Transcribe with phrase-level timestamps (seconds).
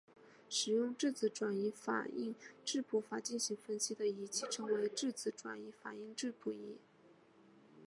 [0.49, 2.33] 使用质子转移反应
[2.65, 6.79] 质谱法进行分析的仪器称为质子转移反应质谱仪。